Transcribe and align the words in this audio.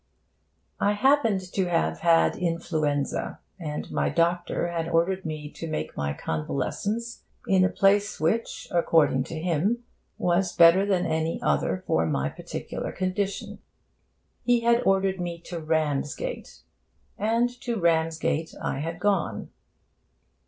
I 0.79 0.93
happened 0.93 1.41
to 1.53 1.69
have 1.69 1.99
had 1.99 2.35
influenza, 2.35 3.39
and 3.59 3.91
my 3.91 4.09
doctor 4.09 4.69
had 4.71 4.89
ordered 4.89 5.25
me 5.25 5.47
to 5.51 5.67
make 5.69 5.95
my 5.95 6.11
convalescence 6.11 7.21
in 7.45 7.63
a 7.63 7.69
place 7.69 8.19
which, 8.19 8.67
according 8.71 9.25
to 9.25 9.39
him, 9.39 9.83
was 10.17 10.53
better 10.55 10.87
than 10.87 11.05
any 11.05 11.39
other 11.43 11.83
for 11.85 12.07
my 12.07 12.29
particular 12.29 12.91
condition. 12.91 13.59
He 14.43 14.61
had 14.61 14.81
ordered 14.87 15.21
me 15.21 15.39
to 15.41 15.59
Ramsgate, 15.59 16.61
and 17.15 17.47
to 17.61 17.79
Ramsgate 17.79 18.55
I 18.59 18.79
had 18.79 18.99
gone. 18.99 19.51